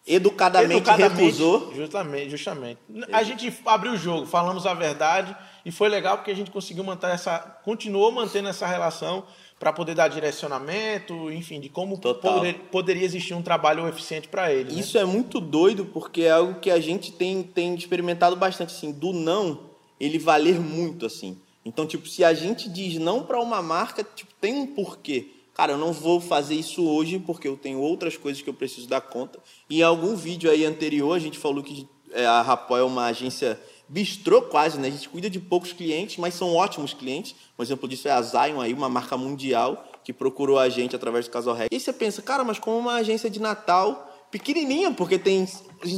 Educadamente, 0.06 0.90
recusou. 0.90 1.72
Justamente, 1.74 2.28
justamente. 2.30 2.78
A 3.10 3.22
gente 3.22 3.50
abriu 3.64 3.92
o 3.92 3.96
jogo, 3.96 4.26
falamos 4.26 4.66
a 4.66 4.74
verdade 4.74 5.34
e 5.64 5.72
foi 5.72 5.88
legal 5.88 6.18
porque 6.18 6.30
a 6.30 6.36
gente 6.36 6.50
conseguiu 6.50 6.84
manter 6.84 7.06
essa, 7.10 7.38
continuou 7.64 8.12
mantendo 8.12 8.48
essa 8.50 8.66
relação 8.66 9.24
para 9.58 9.72
poder 9.72 9.94
dar 9.94 10.08
direcionamento, 10.08 11.32
enfim, 11.32 11.58
de 11.58 11.70
como 11.70 11.96
Total. 11.96 12.34
poder- 12.34 12.54
poderia 12.70 13.02
existir 13.04 13.32
um 13.32 13.40
trabalho 13.40 13.88
eficiente 13.88 14.28
para 14.28 14.52
ele. 14.52 14.74
né? 14.74 14.78
Isso 14.80 14.98
é 14.98 15.06
muito 15.06 15.40
doido 15.40 15.86
porque 15.86 16.22
é 16.24 16.32
algo 16.32 16.60
que 16.60 16.70
a 16.70 16.78
gente 16.80 17.10
tem, 17.12 17.42
tem 17.42 17.74
experimentado 17.74 18.36
bastante, 18.36 18.74
assim, 18.74 18.92
do 18.92 19.10
não, 19.12 19.58
ele 20.04 20.18
valer 20.18 20.60
muito, 20.60 21.06
assim. 21.06 21.38
Então, 21.64 21.86
tipo, 21.86 22.06
se 22.06 22.22
a 22.22 22.34
gente 22.34 22.68
diz 22.68 22.98
não 22.98 23.22
para 23.22 23.40
uma 23.40 23.62
marca, 23.62 24.04
tipo, 24.04 24.32
tem 24.40 24.54
um 24.54 24.66
porquê. 24.66 25.30
Cara, 25.54 25.72
eu 25.72 25.78
não 25.78 25.92
vou 25.92 26.20
fazer 26.20 26.54
isso 26.54 26.84
hoje 26.86 27.18
porque 27.18 27.46
eu 27.46 27.56
tenho 27.56 27.78
outras 27.78 28.16
coisas 28.16 28.42
que 28.42 28.50
eu 28.50 28.54
preciso 28.54 28.88
dar 28.88 29.00
conta. 29.00 29.38
E 29.70 29.78
em 29.78 29.82
algum 29.82 30.16
vídeo 30.16 30.50
aí 30.50 30.64
anterior, 30.64 31.14
a 31.14 31.18
gente 31.18 31.38
falou 31.38 31.62
que 31.62 31.88
é, 32.12 32.26
a 32.26 32.42
Rapó 32.42 32.76
é 32.76 32.82
uma 32.82 33.06
agência 33.06 33.58
bistrô 33.88 34.42
quase, 34.42 34.78
né? 34.78 34.88
A 34.88 34.90
gente 34.90 35.08
cuida 35.08 35.30
de 35.30 35.38
poucos 35.38 35.72
clientes, 35.72 36.16
mas 36.18 36.34
são 36.34 36.54
ótimos 36.54 36.92
clientes. 36.92 37.34
Um 37.58 37.62
exemplo 37.62 37.88
disso 37.88 38.08
é 38.08 38.10
a 38.10 38.20
Zion 38.20 38.60
aí, 38.60 38.74
uma 38.74 38.88
marca 38.88 39.16
mundial 39.16 39.84
que 40.02 40.12
procurou 40.12 40.58
a 40.58 40.68
gente 40.68 40.94
através 40.94 41.26
do 41.26 41.30
Casal 41.30 41.54
Rec. 41.54 41.68
E 41.72 41.80
você 41.80 41.92
pensa, 41.92 42.20
cara, 42.20 42.44
mas 42.44 42.58
como 42.58 42.76
uma 42.76 42.94
agência 42.94 43.30
de 43.30 43.40
Natal 43.40 44.10
pequenininha, 44.30 44.90
porque 44.90 45.18
tem 45.18 45.48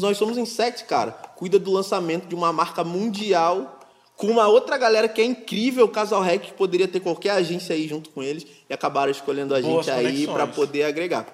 nós 0.00 0.16
somos 0.16 0.36
em 0.36 0.44
sete, 0.44 0.84
cara. 0.84 1.12
Cuida 1.12 1.58
do 1.58 1.72
lançamento 1.72 2.26
de 2.26 2.34
uma 2.34 2.52
marca 2.52 2.84
mundial 2.84 3.75
com 4.16 4.28
uma 4.28 4.48
outra 4.48 4.78
galera 4.78 5.08
que 5.08 5.20
é 5.20 5.24
incrível, 5.24 5.84
o 5.84 5.88
Casal 5.88 6.22
Rec, 6.22 6.42
que 6.42 6.54
poderia 6.54 6.88
ter 6.88 7.00
qualquer 7.00 7.30
agência 7.30 7.74
aí 7.74 7.86
junto 7.86 8.10
com 8.10 8.22
eles 8.22 8.46
e 8.68 8.72
acabaram 8.72 9.10
escolhendo 9.10 9.54
a 9.54 9.60
Boas 9.60 9.86
gente 9.86 9.94
aí 9.94 10.26
para 10.26 10.46
poder 10.46 10.84
agregar. 10.84 11.26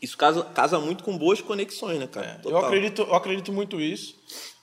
Isso 0.00 0.16
casa, 0.16 0.42
casa 0.44 0.78
muito 0.78 1.02
com 1.04 1.16
boas 1.16 1.40
conexões, 1.40 1.98
né, 1.98 2.06
cara? 2.06 2.40
É, 2.44 2.48
eu 2.48 2.56
acredito, 2.58 3.02
eu 3.02 3.14
acredito 3.14 3.52
muito 3.52 3.80
isso. 3.80 4.16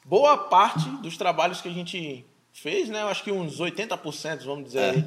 Boa 0.05 0.37
parte 0.37 0.87
dos 1.01 1.17
trabalhos 1.17 1.61
que 1.61 1.67
a 1.67 1.71
gente 1.71 2.25
fez, 2.53 2.89
né? 2.89 3.01
Eu 3.01 3.07
acho 3.07 3.23
que 3.23 3.31
uns 3.31 3.59
80%, 3.59 4.43
vamos 4.45 4.65
dizer, 4.65 4.79
É. 4.79 4.89
aí, 4.89 5.05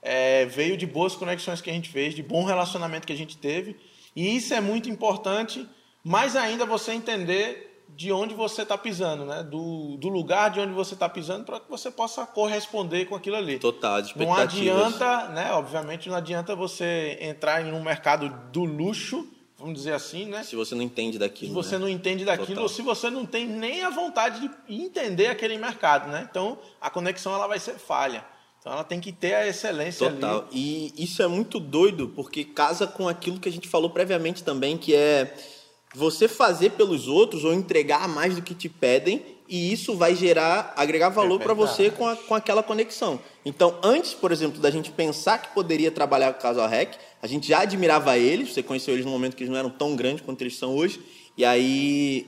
é, 0.00 0.46
veio 0.46 0.76
de 0.76 0.86
boas 0.86 1.14
conexões 1.14 1.60
que 1.60 1.70
a 1.70 1.72
gente 1.72 1.88
fez, 1.90 2.14
de 2.14 2.22
bom 2.22 2.44
relacionamento 2.44 3.06
que 3.06 3.12
a 3.12 3.16
gente 3.16 3.36
teve. 3.36 3.76
E 4.16 4.36
isso 4.36 4.54
é 4.54 4.60
muito 4.60 4.88
importante, 4.88 5.68
mais 6.02 6.34
ainda 6.34 6.64
você 6.64 6.92
entender 6.92 7.67
de 7.98 8.12
onde 8.12 8.32
você 8.32 8.62
está 8.62 8.78
pisando, 8.78 9.24
né? 9.24 9.42
Do, 9.42 9.96
do 9.96 10.08
lugar 10.08 10.52
de 10.52 10.60
onde 10.60 10.72
você 10.72 10.94
está 10.94 11.08
pisando 11.08 11.42
para 11.42 11.58
que 11.58 11.68
você 11.68 11.90
possa 11.90 12.24
corresponder 12.24 13.06
com 13.06 13.16
aquilo 13.16 13.34
ali. 13.34 13.58
Total, 13.58 14.00
Não 14.14 14.32
adianta, 14.32 15.26
né? 15.30 15.50
Obviamente 15.50 16.08
não 16.08 16.14
adianta 16.14 16.54
você 16.54 17.18
entrar 17.20 17.60
em 17.60 17.72
um 17.72 17.82
mercado 17.82 18.32
do 18.52 18.62
luxo, 18.62 19.26
vamos 19.58 19.74
dizer 19.74 19.94
assim, 19.94 20.26
né? 20.26 20.44
Se 20.44 20.54
você 20.54 20.76
não 20.76 20.82
entende 20.82 21.18
daquilo. 21.18 21.50
se 21.50 21.54
você 21.56 21.74
né? 21.74 21.80
não 21.80 21.88
entende 21.88 22.24
daquilo 22.24 22.46
Total. 22.46 22.62
ou 22.62 22.68
se 22.68 22.82
você 22.82 23.10
não 23.10 23.26
tem 23.26 23.48
nem 23.48 23.82
a 23.82 23.90
vontade 23.90 24.42
de 24.42 24.50
entender 24.72 25.26
aquele 25.26 25.58
mercado, 25.58 26.08
né? 26.08 26.24
Então 26.30 26.56
a 26.80 26.88
conexão 26.88 27.34
ela 27.34 27.48
vai 27.48 27.58
ser 27.58 27.80
falha. 27.80 28.24
Então 28.60 28.72
ela 28.72 28.84
tem 28.84 29.00
que 29.00 29.10
ter 29.10 29.34
a 29.34 29.48
excelência 29.48 30.08
Total. 30.08 30.46
ali. 30.48 30.92
E 30.96 31.02
isso 31.02 31.20
é 31.20 31.26
muito 31.26 31.58
doido, 31.58 32.12
porque 32.14 32.44
casa 32.44 32.86
com 32.86 33.08
aquilo 33.08 33.40
que 33.40 33.48
a 33.48 33.52
gente 33.52 33.66
falou 33.66 33.90
previamente 33.90 34.44
também, 34.44 34.78
que 34.78 34.94
é 34.94 35.34
você 35.94 36.28
fazer 36.28 36.70
pelos 36.72 37.08
outros 37.08 37.44
ou 37.44 37.52
entregar 37.54 38.06
mais 38.08 38.36
do 38.36 38.42
que 38.42 38.54
te 38.54 38.68
pedem, 38.68 39.22
e 39.48 39.72
isso 39.72 39.96
vai 39.96 40.14
gerar, 40.14 40.74
agregar 40.76 41.08
valor 41.08 41.40
É 41.40 41.44
para 41.44 41.54
você 41.54 41.90
com, 41.90 42.06
a- 42.06 42.14
com 42.16 42.34
aquela 42.34 42.62
conexão. 42.62 43.18
Então, 43.46 43.76
antes, 43.82 44.12
por 44.12 44.30
exemplo, 44.30 44.60
da 44.60 44.70
gente 44.70 44.90
pensar 44.90 45.38
que 45.38 45.48
poderia 45.54 45.90
trabalhar 45.90 46.32
com 46.34 46.38
o 46.38 46.42
Casal 46.42 46.68
Rec, 46.68 46.94
a 47.22 47.26
gente 47.26 47.48
já 47.48 47.60
admirava 47.60 48.18
eles, 48.18 48.52
você 48.52 48.62
conheceu 48.62 48.92
eles 48.92 49.06
no 49.06 49.10
momento 49.10 49.34
que 49.34 49.42
eles 49.42 49.50
não 49.50 49.58
eram 49.58 49.70
tão 49.70 49.96
grandes 49.96 50.22
quanto 50.22 50.42
eles 50.42 50.56
são 50.58 50.76
hoje, 50.76 51.00
e 51.36 51.44
aí, 51.46 52.26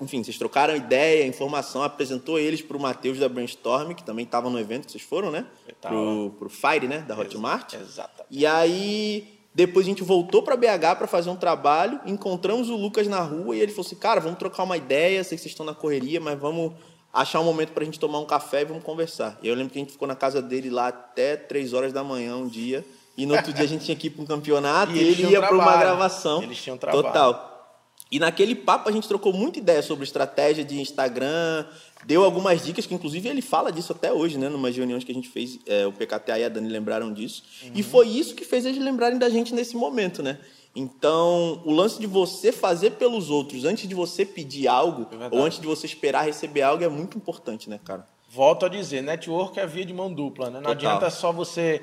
enfim, 0.00 0.24
vocês 0.24 0.38
trocaram 0.38 0.74
ideia, 0.74 1.26
informação, 1.26 1.82
apresentou 1.82 2.38
eles 2.38 2.62
para 2.62 2.76
o 2.76 2.80
Matheus 2.80 3.18
da 3.18 3.28
Brainstorm, 3.28 3.92
que 3.92 4.02
também 4.02 4.24
estava 4.24 4.48
no 4.48 4.58
evento 4.58 4.86
que 4.86 4.92
vocês 4.92 5.04
foram, 5.04 5.30
né? 5.30 5.44
Pro, 5.90 6.30
pro 6.38 6.48
Fire, 6.48 6.88
né? 6.88 7.04
Da 7.06 7.18
Hotmart. 7.18 7.74
Exatamente. 7.74 8.26
E 8.30 8.46
aí, 8.46 9.39
depois 9.54 9.84
a 9.84 9.88
gente 9.88 10.02
voltou 10.02 10.42
para 10.42 10.56
BH 10.56 10.96
para 10.96 11.06
fazer 11.06 11.28
um 11.28 11.36
trabalho, 11.36 12.00
encontramos 12.06 12.70
o 12.70 12.76
Lucas 12.76 13.08
na 13.08 13.20
rua 13.20 13.56
e 13.56 13.60
ele 13.60 13.72
falou 13.72 13.86
assim: 13.86 13.96
Cara, 13.96 14.20
vamos 14.20 14.38
trocar 14.38 14.62
uma 14.62 14.76
ideia. 14.76 15.24
Sei 15.24 15.36
que 15.36 15.42
vocês 15.42 15.52
estão 15.52 15.66
na 15.66 15.74
correria, 15.74 16.20
mas 16.20 16.38
vamos 16.38 16.72
achar 17.12 17.40
um 17.40 17.44
momento 17.44 17.72
para 17.72 17.82
a 17.82 17.84
gente 17.84 17.98
tomar 17.98 18.20
um 18.20 18.24
café 18.24 18.62
e 18.62 18.64
vamos 18.64 18.84
conversar. 18.84 19.38
E 19.42 19.48
eu 19.48 19.54
lembro 19.54 19.72
que 19.72 19.78
a 19.78 19.82
gente 19.82 19.92
ficou 19.92 20.06
na 20.06 20.14
casa 20.14 20.40
dele 20.40 20.70
lá 20.70 20.88
até 20.88 21.36
3 21.36 21.72
horas 21.72 21.92
da 21.92 22.04
manhã 22.04 22.36
um 22.36 22.46
dia. 22.46 22.84
E 23.16 23.26
no 23.26 23.34
outro 23.34 23.52
dia 23.52 23.64
a 23.64 23.68
gente 23.68 23.84
tinha 23.84 23.96
que 23.96 24.06
ir 24.06 24.10
para 24.10 24.22
um 24.22 24.26
campeonato 24.26 24.92
E 24.94 24.98
e, 24.98 25.08
ele 25.08 25.26
ia 25.32 25.40
para 25.40 25.54
uma 25.54 25.76
gravação. 25.76 26.42
Eles 26.42 26.62
tinham 26.62 26.78
trabalho. 26.78 27.02
Total. 27.02 27.50
E 28.10 28.18
naquele 28.18 28.54
papo 28.54 28.88
a 28.88 28.92
gente 28.92 29.06
trocou 29.06 29.32
muita 29.32 29.58
ideia 29.58 29.82
sobre 29.82 30.04
estratégia 30.04 30.64
de 30.64 30.80
Instagram, 30.80 31.64
deu 32.04 32.24
algumas 32.24 32.64
dicas 32.64 32.86
que 32.86 32.94
inclusive 32.94 33.28
ele 33.28 33.42
fala 33.42 33.70
disso 33.70 33.92
até 33.92 34.12
hoje, 34.12 34.38
né? 34.38 34.48
Numa 34.48 34.70
reuniões 34.70 35.04
que 35.04 35.12
a 35.12 35.14
gente 35.14 35.28
fez, 35.28 35.58
é, 35.66 35.86
o 35.86 35.92
PKTA 35.92 36.38
e 36.38 36.44
a 36.44 36.48
Dani 36.48 36.68
lembraram 36.68 37.12
disso. 37.12 37.42
Uhum. 37.64 37.72
E 37.74 37.82
foi 37.82 38.08
isso 38.08 38.34
que 38.34 38.44
fez 38.44 38.64
eles 38.64 38.82
lembrarem 38.82 39.18
da 39.18 39.28
gente 39.28 39.54
nesse 39.54 39.76
momento, 39.76 40.22
né? 40.22 40.38
Então, 40.74 41.60
o 41.64 41.72
lance 41.72 41.98
de 41.98 42.06
você 42.06 42.52
fazer 42.52 42.92
pelos 42.92 43.28
outros 43.28 43.64
antes 43.64 43.88
de 43.88 43.94
você 43.94 44.24
pedir 44.24 44.68
algo, 44.68 45.08
É 45.12 45.28
ou 45.34 45.44
antes 45.44 45.58
de 45.58 45.66
você 45.66 45.86
esperar 45.86 46.24
receber 46.24 46.62
algo, 46.62 46.84
é 46.84 46.88
muito 46.88 47.16
importante, 47.16 47.68
né, 47.68 47.80
cara? 47.84 48.06
Volto 48.28 48.64
a 48.64 48.68
dizer, 48.68 49.02
network 49.02 49.58
é 49.58 49.66
via 49.66 49.84
de 49.84 49.92
mão 49.92 50.12
dupla, 50.12 50.46
né? 50.46 50.60
Não 50.60 50.72
Total. 50.72 50.74
adianta 50.74 51.10
só 51.10 51.32
você 51.32 51.82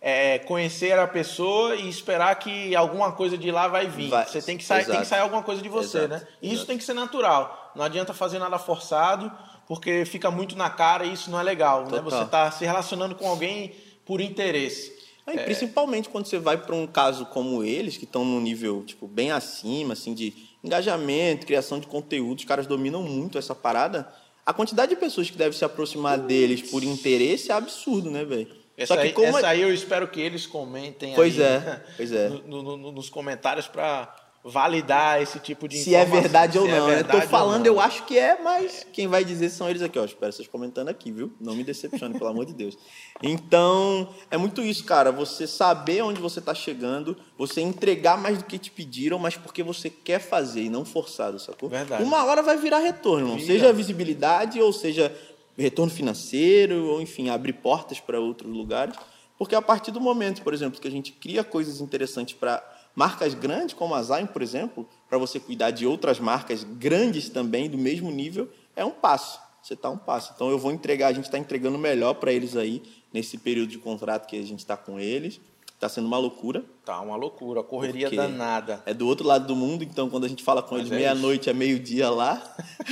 é, 0.00 0.38
conhecer 0.38 0.96
a 0.96 1.08
pessoa 1.08 1.74
e 1.74 1.88
esperar 1.88 2.32
que 2.36 2.74
alguma 2.76 3.10
coisa 3.10 3.36
de 3.36 3.50
lá 3.50 3.66
vai 3.66 3.88
vir. 3.88 4.08
Vai. 4.08 4.24
Você 4.24 4.40
tem 4.40 4.56
que, 4.56 4.64
sair, 4.64 4.86
tem 4.86 5.00
que 5.00 5.06
sair 5.06 5.20
alguma 5.20 5.42
coisa 5.42 5.60
de 5.60 5.68
você, 5.68 5.98
Exato. 5.98 6.14
né? 6.14 6.28
E 6.40 6.46
isso 6.46 6.54
Exato. 6.54 6.66
tem 6.68 6.78
que 6.78 6.84
ser 6.84 6.94
natural. 6.94 7.72
Não 7.74 7.84
adianta 7.84 8.14
fazer 8.14 8.38
nada 8.38 8.58
forçado, 8.58 9.32
porque 9.68 10.04
fica 10.06 10.30
muito 10.30 10.56
na 10.56 10.70
cara 10.70 11.04
e 11.04 11.12
isso 11.12 11.30
não 11.30 11.38
é 11.38 11.42
legal, 11.42 11.84
né? 11.90 12.00
Você 12.00 12.22
está 12.22 12.50
se 12.50 12.64
relacionando 12.64 13.14
com 13.14 13.28
alguém 13.28 13.72
por 14.04 14.20
interesse. 14.20 14.96
E 15.30 15.36
Principalmente 15.40 16.08
quando 16.08 16.24
você 16.26 16.38
vai 16.38 16.56
para 16.56 16.74
um 16.74 16.86
caso 16.86 17.26
como 17.26 17.62
eles, 17.62 17.98
que 17.98 18.04
estão 18.04 18.24
num 18.24 18.40
nível 18.40 18.82
tipo, 18.84 19.06
bem 19.06 19.30
acima, 19.30 19.92
assim, 19.92 20.14
de 20.14 20.32
engajamento, 20.64 21.46
criação 21.46 21.78
de 21.78 21.86
conteúdo, 21.86 22.38
os 22.38 22.44
caras 22.46 22.66
dominam 22.66 23.02
muito 23.02 23.36
essa 23.36 23.54
parada. 23.54 24.10
A 24.46 24.54
quantidade 24.54 24.94
de 24.94 24.96
pessoas 24.98 25.30
que 25.30 25.36
devem 25.36 25.52
se 25.56 25.64
aproximar 25.64 26.16
deles 26.18 26.62
por 26.70 26.82
interesse 26.82 27.50
é 27.50 27.54
absurdo, 27.54 28.10
né, 28.10 28.24
velho? 28.24 28.48
Essa, 28.74 28.94
Só 28.94 29.00
que 29.00 29.08
aí, 29.08 29.12
como 29.12 29.26
essa 29.26 29.40
é- 29.40 29.50
aí 29.50 29.60
eu 29.60 29.74
espero 29.74 30.08
que 30.08 30.20
eles 30.20 30.46
comentem 30.46 31.12
Pois 31.14 31.38
aí, 31.38 31.44
é, 31.44 31.84
pois 31.96 32.12
é. 32.12 32.28
no- 32.46 32.62
no- 32.62 32.76
no- 32.78 32.92
nos 32.92 33.10
comentários 33.10 33.66
para 33.68 34.14
validar 34.44 35.20
esse 35.20 35.38
tipo 35.40 35.68
de 35.68 35.76
se 35.78 35.94
é 35.94 36.02
informação, 36.02 36.22
verdade 36.22 36.58
ou 36.58 36.66
é 36.66 36.70
não, 36.70 36.86
né? 36.86 36.94
verdade 36.94 37.18
Tô 37.18 37.24
ou 37.24 37.28
falando, 37.28 37.66
eu 37.66 37.80
acho 37.80 38.04
que 38.04 38.16
é, 38.18 38.40
mas 38.40 38.86
quem 38.92 39.06
vai 39.06 39.24
dizer 39.24 39.50
são 39.50 39.68
eles 39.68 39.82
aqui, 39.82 39.98
ó. 39.98 40.04
Espero 40.04 40.32
vocês 40.32 40.48
comentando 40.48 40.88
aqui, 40.88 41.10
viu? 41.10 41.32
Não 41.40 41.54
me 41.54 41.64
decepcione, 41.64 42.14
pelo 42.18 42.30
amor 42.30 42.46
de 42.46 42.54
Deus. 42.54 42.78
Então, 43.22 44.08
é 44.30 44.36
muito 44.36 44.62
isso, 44.62 44.84
cara. 44.84 45.10
Você 45.10 45.46
saber 45.46 46.02
onde 46.02 46.20
você 46.20 46.40
tá 46.40 46.54
chegando, 46.54 47.16
você 47.36 47.60
entregar 47.60 48.16
mais 48.16 48.38
do 48.38 48.44
que 48.44 48.58
te 48.58 48.70
pediram, 48.70 49.18
mas 49.18 49.36
porque 49.36 49.62
você 49.62 49.90
quer 49.90 50.20
fazer 50.20 50.62
e 50.62 50.68
não 50.68 50.84
forçado, 50.84 51.38
sacou? 51.38 51.68
Verdade. 51.68 52.02
Uma 52.02 52.24
hora 52.24 52.42
vai 52.42 52.56
virar 52.56 52.78
retorno, 52.78 53.34
Vira. 53.34 53.46
seja 53.46 53.72
visibilidade 53.72 54.60
ou 54.60 54.72
seja 54.72 55.14
retorno 55.56 55.92
financeiro, 55.92 56.86
ou 56.86 57.00
enfim, 57.00 57.28
abrir 57.28 57.54
portas 57.54 57.98
para 57.98 58.20
outros 58.20 58.50
lugares. 58.50 58.94
Porque 59.36 59.54
a 59.54 59.62
partir 59.62 59.90
do 59.90 60.00
momento, 60.00 60.42
por 60.42 60.54
exemplo, 60.54 60.80
que 60.80 60.88
a 60.88 60.90
gente 60.90 61.12
cria 61.12 61.44
coisas 61.44 61.80
interessantes 61.80 62.34
para 62.34 62.77
marcas 62.98 63.32
grandes, 63.32 63.76
como 63.76 63.94
a 63.94 64.02
Zion, 64.02 64.26
por 64.26 64.42
exemplo, 64.42 64.84
para 65.08 65.16
você 65.16 65.38
cuidar 65.38 65.70
de 65.70 65.86
outras 65.86 66.18
marcas 66.18 66.64
grandes 66.64 67.28
também, 67.28 67.70
do 67.70 67.78
mesmo 67.78 68.10
nível, 68.10 68.48
é 68.74 68.84
um 68.84 68.90
passo. 68.90 69.38
Você 69.62 69.74
está 69.74 69.88
um 69.88 69.96
passo. 69.96 70.32
Então 70.34 70.50
eu 70.50 70.58
vou 70.58 70.72
entregar, 70.72 71.06
a 71.06 71.12
gente 71.12 71.26
está 71.26 71.38
entregando 71.38 71.78
melhor 71.78 72.14
para 72.14 72.32
eles 72.32 72.56
aí, 72.56 72.82
nesse 73.14 73.38
período 73.38 73.68
de 73.68 73.78
contrato 73.78 74.26
que 74.26 74.36
a 74.36 74.42
gente 74.42 74.58
está 74.58 74.76
com 74.76 74.98
eles. 74.98 75.40
Está 75.72 75.88
sendo 75.88 76.08
uma 76.08 76.18
loucura. 76.18 76.64
Tá 76.84 77.00
uma 77.00 77.14
loucura, 77.14 77.62
correria 77.62 78.10
danada. 78.10 78.82
É 78.84 78.92
do 78.92 79.06
outro 79.06 79.24
lado 79.24 79.46
do 79.46 79.54
mundo, 79.54 79.84
então 79.84 80.10
quando 80.10 80.24
a 80.24 80.28
gente 80.28 80.42
fala 80.42 80.60
com 80.60 80.74
Mas 80.74 80.86
eles 80.86 80.92
é 80.92 80.96
meia-noite, 80.96 81.48
é 81.48 81.52
meio-dia 81.52 82.10
lá. 82.10 82.42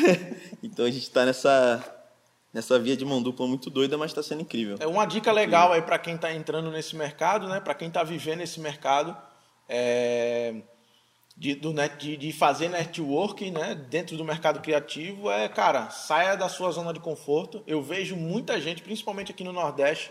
então 0.62 0.84
a 0.84 0.90
gente 0.90 1.02
está 1.02 1.24
nessa, 1.24 1.82
nessa 2.54 2.78
via 2.78 2.96
de 2.96 3.04
mão 3.04 3.20
dupla 3.20 3.44
muito 3.48 3.70
doida, 3.70 3.98
mas 3.98 4.12
está 4.12 4.22
sendo 4.22 4.42
incrível. 4.42 4.76
É 4.78 4.86
uma 4.86 5.04
dica 5.04 5.32
legal 5.32 5.72
aí 5.72 5.82
para 5.82 5.98
quem 5.98 6.14
está 6.14 6.32
entrando 6.32 6.70
nesse 6.70 6.94
mercado, 6.94 7.48
né? 7.48 7.58
Para 7.58 7.74
quem 7.74 7.88
está 7.88 8.04
vivendo 8.04 8.42
esse 8.42 8.60
mercado, 8.60 9.16
é, 9.68 10.54
de, 11.36 11.54
do 11.54 11.72
net, 11.72 11.96
de, 11.98 12.16
de 12.16 12.32
fazer 12.32 12.68
networking, 12.68 13.50
né? 13.50 13.74
Dentro 13.74 14.16
do 14.16 14.24
mercado 14.24 14.60
criativo, 14.60 15.30
é, 15.30 15.48
cara, 15.48 15.90
saia 15.90 16.36
da 16.36 16.48
sua 16.48 16.70
zona 16.70 16.92
de 16.92 17.00
conforto. 17.00 17.62
Eu 17.66 17.82
vejo 17.82 18.16
muita 18.16 18.60
gente, 18.60 18.82
principalmente 18.82 19.32
aqui 19.32 19.44
no 19.44 19.52
Nordeste, 19.52 20.10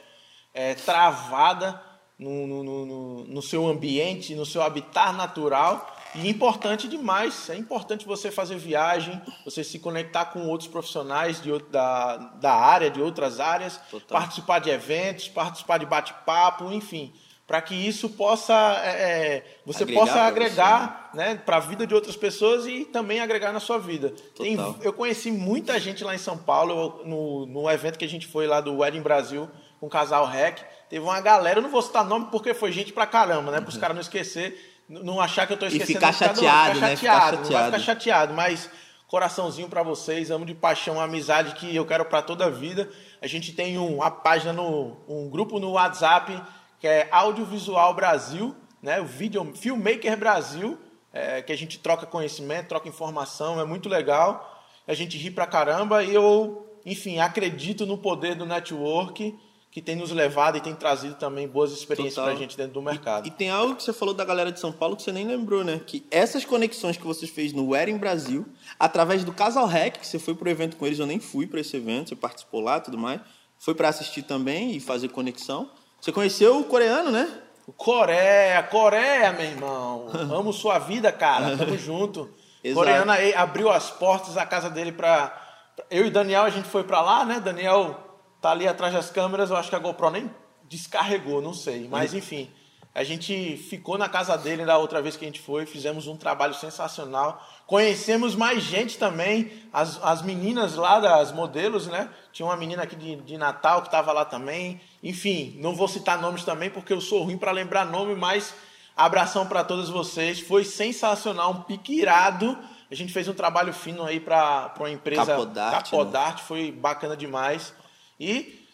é, 0.54 0.76
travada 0.76 1.82
no, 2.18 2.48
no, 2.48 2.64
no- 2.64 3.24
no- 3.26 3.42
seu 3.42 3.68
ambiente, 3.68 4.36
no 4.36 4.46
seu 4.46 4.62
habitat 4.62 5.14
natural. 5.14 5.94
E 6.14 6.30
importante 6.30 6.88
demais, 6.88 7.50
é 7.50 7.58
importante 7.58 8.06
você 8.06 8.32
fazer 8.32 8.58
viagem, 8.58 9.22
você 9.44 9.66
se 9.66 9.80
conectar 9.80 10.26
com 10.28 10.48
outros 10.48 10.70
profissionais 10.70 11.42
de, 11.42 11.52
da, 11.64 12.16
da 12.16 12.54
área, 12.54 12.90
de 12.90 13.02
outras 13.02 13.42
áreas, 13.42 13.78
Total. 13.92 14.20
participar 14.22 14.60
de 14.60 14.70
eventos, 14.70 15.28
participar 15.28 15.78
de 15.78 15.86
bate-papo, 15.86 16.72
enfim, 16.72 17.12
para 17.48 17.62
que 17.62 17.76
isso 17.76 18.10
possa, 18.10 18.54
é, 18.84 18.90
é, 18.90 19.44
você 19.66 19.84
Agregar 19.84 20.00
possa 20.00 20.22
agregar 20.22 21.10
né, 21.14 21.36
para 21.36 21.58
a 21.58 21.60
vida 21.60 21.86
de 21.86 21.94
outras 21.94 22.16
pessoas 22.16 22.66
e 22.66 22.86
também 22.86 23.20
agregar 23.20 23.52
na 23.54 23.60
sua 23.60 23.78
vida. 23.78 24.14
Tem- 24.36 24.58
eu 24.82 24.92
conheci 24.92 25.32
muita 25.32 25.80
gente 25.80 26.04
lá 26.04 26.16
em 26.16 26.18
São 26.20 26.38
Paulo, 26.38 27.02
no, 27.06 27.46
no 27.46 27.70
evento 27.70 28.00
que 28.00 28.06
a 28.06 28.10
gente 28.10 28.26
foi 28.26 28.48
lá 28.48 28.62
do 28.62 28.78
Wedding 28.78 29.02
Brasil, 29.02 29.48
com 29.80 29.86
o 29.86 29.90
casal 29.90 30.26
REC, 30.26 30.60
teve 30.90 31.04
uma 31.06 31.22
galera, 31.22 31.60
eu 31.60 31.64
não 31.64 31.70
vou 31.70 31.82
citar 31.82 32.04
nome 32.04 32.30
porque 32.32 32.54
foi 32.54 32.72
gente 32.72 32.92
pra 32.92 33.06
caramba, 33.06 33.52
né? 33.52 33.62
Para 33.62 33.70
os 33.70 33.78
caras 33.78 33.94
não 33.96 34.02
esquecer, 34.02 34.82
não 34.90 35.22
achar 35.22 35.46
que 35.46 35.54
eu 35.54 35.58
tô 35.58 35.68
esquecendo. 35.68 36.00
ficar 36.00 36.18
cada 36.18 36.32
um, 36.32 36.36
chateado, 36.36 36.76
ficar 36.76 36.88
né? 36.88 36.96
Ficar 36.96 37.14
chateado, 37.14 37.36
não 37.36 37.44
vai 37.44 37.52
chateado. 37.52 37.66
ficar 37.66 37.80
chateado, 37.80 38.34
mas 38.34 38.70
coraçãozinho 39.08 39.70
pra 39.70 39.84
vocês, 39.84 40.32
amo 40.32 40.46
de 40.46 40.56
paixão, 40.56 41.00
amizade 41.00 41.54
que 41.54 41.76
eu 41.76 41.86
quero 41.86 42.06
pra 42.06 42.24
toda 42.24 42.46
a 42.46 42.50
vida. 42.50 42.90
A 43.22 43.28
gente 43.28 43.54
tem 43.54 43.78
um, 43.78 43.98
uma 43.98 44.10
página 44.10 44.52
no 44.52 44.98
um 45.08 45.30
grupo 45.30 45.60
no 45.60 45.72
WhatsApp 45.74 46.42
que 46.80 46.88
é 46.88 47.08
Audiovisual 47.12 47.94
Brasil, 47.94 48.56
né? 48.82 49.02
O 49.02 49.06
Video 49.06 49.44
Filmmaker 49.56 50.18
Brasil, 50.18 50.78
é, 51.12 51.42
que 51.42 51.52
a 51.52 51.58
gente 51.58 51.80
troca 51.80 52.06
conhecimento, 52.06 52.68
troca 52.68 52.88
informação, 52.88 53.60
é 53.60 53.66
muito 53.66 53.90
legal. 53.90 54.64
A 54.88 54.94
gente 54.94 55.18
ri 55.18 55.32
pra 55.32 55.48
caramba 55.48 56.04
e 56.04 56.14
eu, 56.14 56.80
enfim, 56.86 57.20
acredito 57.20 57.86
no 57.86 57.98
poder 57.98 58.36
do 58.36 58.46
network 58.46 59.36
que 59.76 59.82
tem 59.82 59.94
nos 59.94 60.10
levado 60.10 60.58
e 60.58 60.62
tem 60.62 60.74
trazido 60.74 61.16
também 61.16 61.50
boas 61.50 61.74
experiências 61.74 62.16
Total. 62.16 62.30
pra 62.30 62.40
gente 62.40 62.56
dentro 62.56 62.72
do 62.76 62.82
mercado. 62.82 63.28
E 63.28 63.30
tem 63.30 63.50
algo 63.50 63.76
que 63.76 63.84
você 63.84 63.92
falou 63.92 64.14
da 64.14 64.24
galera 64.24 64.50
de 64.50 64.58
São 64.58 64.72
Paulo 64.72 64.96
que 64.96 65.02
você 65.02 65.12
nem 65.12 65.28
lembrou, 65.28 65.66
né? 65.66 65.82
Que 65.86 66.06
essas 66.10 66.46
conexões 66.46 66.96
que 66.96 67.04
você 67.04 67.28
fez 67.28 67.52
no 67.52 67.72
Wedding 67.72 67.98
Brasil, 67.98 68.46
através 68.80 69.26
do 69.26 69.34
Casal 69.34 69.68
Rec, 69.68 69.98
que 69.98 70.08
você 70.08 70.18
foi 70.18 70.34
pro 70.34 70.50
evento 70.50 70.78
com 70.78 70.86
eles, 70.86 70.98
eu 70.98 71.06
nem 71.06 71.20
fui 71.20 71.46
para 71.46 71.60
esse 71.60 71.76
evento, 71.76 72.08
você 72.08 72.16
participou 72.16 72.62
lá 72.62 72.78
e 72.78 72.82
tudo 72.82 72.98
mais. 72.98 73.20
Foi 73.60 73.76
para 73.76 73.90
assistir 73.90 74.22
também 74.22 74.78
e 74.78 74.80
fazer 74.80 75.10
conexão. 75.10 75.70
Você 76.06 76.12
conheceu 76.12 76.60
o 76.60 76.64
coreano, 76.66 77.10
né? 77.10 77.28
Coreia, 77.76 78.62
Coreia, 78.62 79.34
meu 79.34 79.44
irmão. 79.44 80.08
Amo 80.32 80.54
sua 80.54 80.78
vida, 80.78 81.12
cara. 81.12 81.58
Tamo 81.58 81.76
junto. 81.80 82.30
Coreano 82.76 83.12
abriu 83.36 83.72
as 83.72 83.90
portas 83.90 84.36
da 84.36 84.46
casa 84.46 84.70
dele 84.70 84.92
pra. 84.92 85.30
pra- 85.76 85.86
Eu 85.90 86.06
e 86.06 86.12
Daniel, 86.12 86.44
a 86.44 86.50
gente 86.52 86.68
foi 86.68 86.84
pra 86.84 87.02
lá, 87.02 87.26
né? 87.26 87.40
Daniel 87.40 88.00
tá 88.40 88.52
ali 88.52 88.68
atrás 88.68 88.94
das 88.94 89.10
câmeras. 89.10 89.50
Eu 89.50 89.56
acho 89.58 89.72
que 89.72 89.76
a 89.76 89.80
GoPro 89.80 90.12
nem 90.12 90.30
descarregou, 90.70 91.42
não 91.42 91.56
sei. 91.56 91.88
Mas 91.90 92.14
enfim, 92.14 92.52
a 92.96 93.04
gente 93.04 93.58
ficou 93.58 93.98
na 93.98 94.08
casa 94.08 94.38
dele 94.38 94.64
da 94.64 94.78
outra 94.78 95.02
vez 95.02 95.18
que 95.18 95.26
a 95.26 95.28
gente 95.28 95.42
foi. 95.42 95.66
Fizemos 95.66 96.08
um 96.08 96.16
trabalho 96.16 96.54
sensacional. 96.54 97.46
Conhecemos 97.68 98.36
mais 98.36 98.64
gente 98.64 98.98
também. 98.98 99.52
As, 99.74 100.02
as 100.02 100.22
meninas 100.22 100.76
lá, 100.76 101.02
das 101.02 101.34
modelos, 101.34 101.88
né? 101.88 102.10
Tinha 102.32 102.46
uma 102.46 102.56
menina 102.56 102.84
aqui 102.84 102.96
de, 102.96 103.18
de 103.18 103.38
Natal 103.38 103.82
que 103.82 103.92
tava 103.92 104.14
lá 104.14 104.24
também. 104.24 104.80
Enfim, 105.04 105.58
não 105.60 105.76
vou 105.76 105.90
citar 105.90 106.22
nomes 106.22 106.46
também 106.46 106.70
porque 106.70 106.94
eu 106.94 107.02
sou 107.02 107.24
ruim 107.24 107.38
para 107.38 107.52
lembrar 107.52 107.84
nome, 107.84 108.16
mas 108.16 108.56
abração 108.96 109.46
para 109.46 109.62
todos 109.62 109.90
vocês. 109.90 110.40
Foi 110.40 110.64
sensacional, 110.64 111.52
um 111.52 111.62
pique 111.64 112.00
irado. 112.00 112.58
A 112.90 112.96
gente 112.96 113.12
fez 113.12 113.28
um 113.28 113.34
trabalho 113.34 113.74
fino 113.74 114.06
aí 114.06 114.22
para 114.22 114.74
uma 114.80 114.90
empresa 114.90 115.26
Capodarte, 115.26 115.92
Capodarte, 115.92 116.44
foi 116.44 116.72
bacana 116.72 117.18
demais. 117.18 117.74
E 118.18 118.66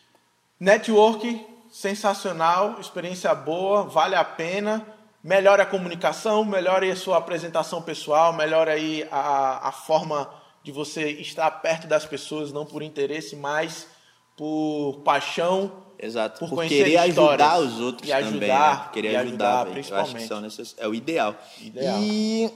network 0.60 1.44
sensacional, 1.72 2.80
experiência 2.80 3.34
boa, 3.34 3.84
vale 3.84 4.16
a 4.16 4.24
pena. 4.24 4.86
Melhore 5.24 5.62
a 5.62 5.66
comunicação, 5.68 6.44
melhore 6.44 6.90
a 6.90 6.96
sua 6.96 7.18
apresentação 7.18 7.80
pessoal, 7.80 8.34
melhore 8.34 8.72
aí 8.72 9.08
a, 9.12 9.70
a 9.70 9.72
forma 9.72 10.28
de 10.64 10.72
você 10.72 11.12
estar 11.12 11.50
perto 11.52 11.86
das 11.88 12.06
pessoas, 12.06 12.52
não 12.52 12.66
por 12.66 12.82
interesse, 12.82 13.36
mas 13.36 13.88
por 14.36 15.02
paixão, 15.06 15.72
Exato. 16.02 16.40
Por 16.40 16.50
Por, 16.50 16.66
querer 16.66 16.98
ajudar 16.98 17.60
os 17.60 17.80
outros 17.80 18.10
E 18.10 18.12
também, 18.12 18.28
ajudar, 18.30 18.86
né? 18.86 18.90
Querer 18.92 19.12
e 19.12 19.16
ajudar, 19.16 19.62
ajudar, 19.62 19.64
velho. 19.66 19.76
Eu 19.88 19.98
acho 19.98 20.16
que 20.16 20.18
principalmente. 20.18 20.76
é 20.78 20.88
o 20.88 20.90
o 20.90 20.96
ideal. 20.96 21.36
Ideal. 21.60 22.00
E 22.02 22.54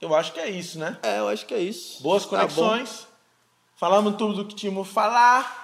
Eu 0.00 0.14
acho 0.14 0.32
que 0.32 0.40
é 0.40 0.50
isso, 0.50 0.78
né? 0.78 0.98
é, 1.02 1.20
eu 1.20 1.28
acho 1.28 1.46
que 1.46 1.54
é 1.54 1.60
isso. 1.60 2.02
Boas 2.02 2.24
Tá 2.24 2.30
conexões. 2.30 3.06
Falamos 3.76 4.16
tudo 4.16 4.42
do 4.42 4.44
que 4.46 4.56
tínhamos 4.56 4.88
falar. 4.88 5.59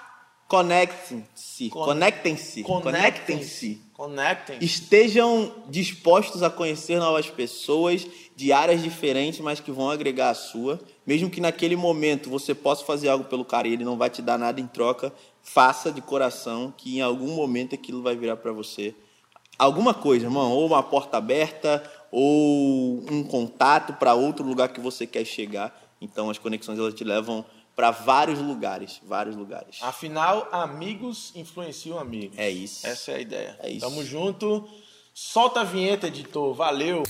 Conectem-se. 0.48 1.70
Con- 1.70 1.84
Conectem-se. 1.84 2.62
Conectem-se. 2.62 2.62
Conectem-se. 2.62 3.80
Conectem. 3.92 4.58
Estejam 4.60 5.52
dispostos 5.68 6.42
a 6.42 6.50
conhecer 6.50 6.98
novas 6.98 7.28
pessoas 7.28 8.06
de 8.36 8.52
áreas 8.52 8.82
diferentes, 8.82 9.40
mas 9.40 9.58
que 9.58 9.72
vão 9.72 9.90
agregar 9.90 10.30
a 10.30 10.34
sua. 10.34 10.78
Mesmo 11.06 11.30
que 11.30 11.40
naquele 11.40 11.74
momento 11.74 12.30
você 12.30 12.54
possa 12.54 12.84
fazer 12.84 13.08
algo 13.08 13.24
pelo 13.24 13.44
cara 13.44 13.66
e 13.66 13.72
ele 13.72 13.84
não 13.84 13.96
vai 13.96 14.10
te 14.10 14.20
dar 14.22 14.38
nada 14.38 14.60
em 14.60 14.66
troca, 14.66 15.12
faça 15.42 15.90
de 15.90 16.00
coração 16.00 16.72
que 16.76 16.98
em 16.98 17.00
algum 17.00 17.34
momento 17.34 17.74
aquilo 17.74 18.02
vai 18.02 18.14
virar 18.14 18.36
para 18.36 18.52
você 18.52 18.94
alguma 19.58 19.94
coisa, 19.94 20.26
irmão, 20.26 20.52
ou 20.52 20.66
uma 20.66 20.82
porta 20.82 21.16
aberta, 21.16 21.82
ou 22.12 23.02
um 23.10 23.24
contato 23.24 23.94
para 23.94 24.14
outro 24.14 24.44
lugar 24.46 24.68
que 24.68 24.80
você 24.80 25.06
quer 25.06 25.24
chegar. 25.24 25.74
Então 26.00 26.28
as 26.28 26.36
conexões 26.38 26.78
elas 26.78 26.92
te 26.94 27.02
levam 27.02 27.44
para 27.76 27.90
vários 27.90 28.40
lugares, 28.40 29.00
vários 29.04 29.36
lugares. 29.36 29.76
Afinal, 29.82 30.48
amigos 30.50 31.30
influenciam 31.36 31.98
amigos. 31.98 32.38
É 32.38 32.48
isso. 32.48 32.86
Essa 32.86 33.12
é 33.12 33.16
a 33.16 33.20
ideia. 33.20 33.58
É 33.62 33.70
isso. 33.70 33.86
Tamo 33.86 34.02
junto. 34.02 34.66
Solta 35.12 35.60
a 35.60 35.64
vinheta, 35.64 36.06
editor. 36.06 36.54
Valeu. 36.54 37.02